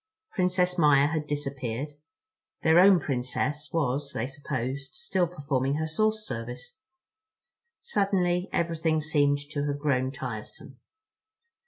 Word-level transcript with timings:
Princess 0.31 0.79
Maia 0.79 1.09
had 1.09 1.27
disappeared. 1.27 1.91
Their 2.63 2.79
own 2.79 2.99
Princess 2.99 3.69
was, 3.71 4.13
they 4.15 4.25
supposed, 4.25 4.95
still 4.95 5.27
performing 5.27 5.75
her 5.75 5.85
source 5.85 6.25
service. 6.25 6.75
Suddenly 7.83 8.49
everything 8.51 8.99
seemed 9.01 9.37
to 9.51 9.67
have 9.67 9.77
grown 9.77 10.11
tiresome. 10.11 10.79